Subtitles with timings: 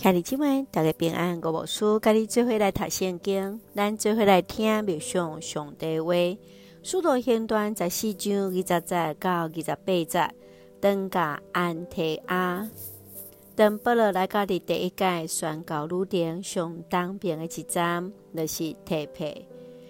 [0.00, 1.40] 兄弟姐妹，大家平安。
[1.42, 6.12] 我无事，甲你做伙来读圣经，咱做伙来听默想上帝话。
[6.84, 10.34] 使徒行传十四章二十节到二十八节，
[10.80, 12.70] 登加安提阿。
[13.56, 19.48] 当保罗来到的第一届宣教旅程上当兵的一站，就是提庇。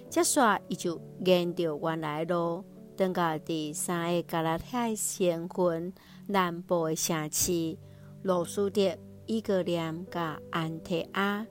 [0.08, 2.64] 接续，伊就沿着原来路，
[2.96, 5.92] 登到第三个加拉太省份
[6.28, 7.76] 南部的城市
[8.22, 8.96] 罗苏德。
[9.28, 11.46] 以哥念甲安提阿，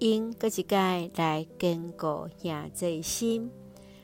[0.00, 3.48] 因搁一届来坚固兄弟心，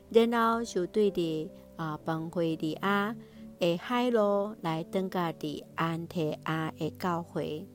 [0.08, 3.16] 然后就对伫啊崩会里亚
[3.58, 7.66] 的海路来登家伫安提阿的教会，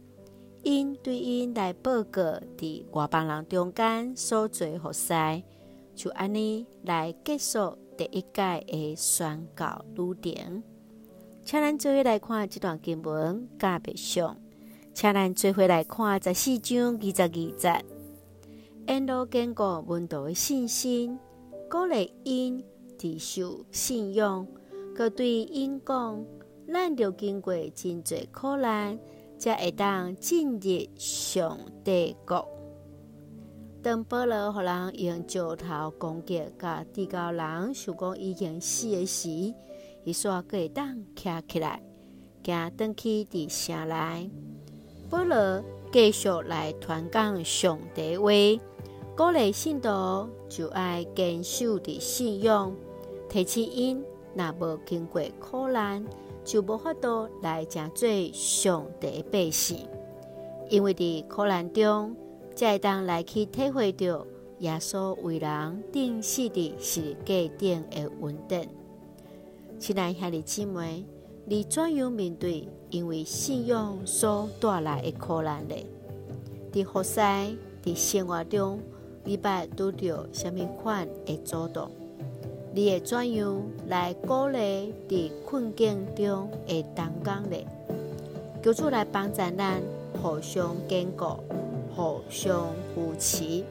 [0.64, 2.22] 因对因来报告
[2.58, 5.14] 伫外邦人中间所做服事，
[5.94, 10.64] 就安尼来结束第一届的宣教旅程。
[11.44, 14.38] 请咱做伙来看这段经文加别上。
[14.98, 17.86] 请咱做回来看十四章二十二节，
[18.88, 21.20] 沿路经过门徒的信心，
[21.70, 22.66] 鼓励因
[22.98, 24.48] 持守信仰，
[24.96, 26.26] 佮对因讲：
[26.74, 28.98] 咱着经过真侪苦难，
[29.38, 32.44] 才会当进入上帝国。
[33.84, 39.30] 当保罗互人用石头攻击，甲地高人想讲已经死的时，
[40.04, 41.84] 伊煞搁会当徛起来，
[42.44, 44.32] 行转去伫城内。
[45.10, 48.30] 保罗继续来传讲上帝话，
[49.16, 49.90] 鼓励信徒
[50.50, 52.76] 就爱坚守的信仰。
[53.30, 54.04] 提醒因
[54.36, 56.06] 若无经过苦难，
[56.44, 59.88] 就无法度来成做上帝百姓。
[60.70, 62.14] 因为伫苦难中，
[62.54, 64.28] 才会当来去体会到
[64.60, 68.68] 耶稣为人定死的十字架顶的稳定。
[69.80, 71.06] 亲爱兄弟姊妹。
[71.50, 75.76] 你怎样面对因为信仰所带来的苦难呢？
[76.74, 78.82] 在服事、在生活中，
[79.24, 81.90] 你捌拄到什么款的阻挡？
[82.74, 87.58] 你会怎样来鼓励在困境中的同工呢？
[88.62, 89.82] 求主来帮助咱，
[90.22, 91.28] 互相坚固，
[91.96, 93.64] 互相扶持。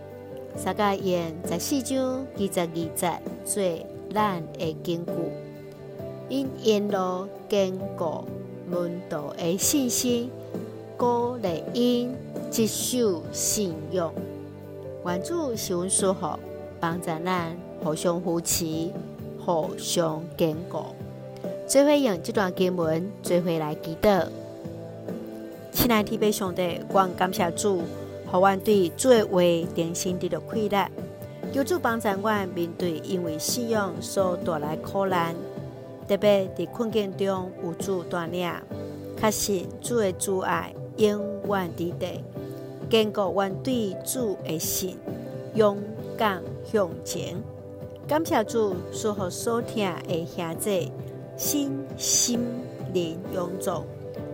[0.57, 5.46] 三甲愿十四章二十二节做咱的根据。
[6.29, 8.25] 因沿路坚固
[8.69, 10.31] 门徒的信心，
[10.97, 12.15] 鼓励因
[12.51, 14.13] 接受信仰。
[15.05, 16.39] 愿主赐阮祝福，
[16.81, 18.91] 帮助咱互相扶持，
[19.45, 20.81] 互相坚固。
[21.69, 24.27] 做伙用这段经文，做伙来祈祷。
[25.73, 26.81] 亲爱的弟兄姊妹，
[27.17, 27.83] 感谢主，
[28.31, 29.41] 互阮对主的话
[29.75, 30.89] 定心得到快乐。
[31.53, 35.37] 求主帮助阮面对因为信仰所带来苦难。
[36.09, 38.49] 特别在困境中有主带领，
[39.21, 42.23] 确信主的慈爱永远伫在，
[42.89, 44.97] 坚固阮对主的心，
[45.55, 45.79] 勇
[46.17, 47.35] 敢向前。
[48.07, 50.93] 感谢主，赐福所听的兄弟，
[51.37, 52.41] 心心
[52.93, 53.85] 灵勇壮，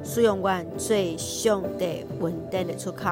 [0.04, 3.08] 使用阮最上帝稳定的出口，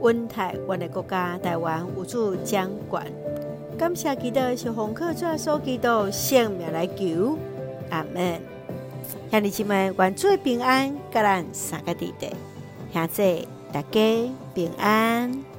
[0.00, 3.12] 稳台阮的国家台湾有主掌权。
[3.78, 7.38] 感谢基督是红客转所基督性命来求。
[7.90, 8.40] 阿门，
[9.30, 12.30] 兄弟姐妹，愿主平安，甲咱三个弟弟，
[12.92, 15.55] 兄弟大家平安。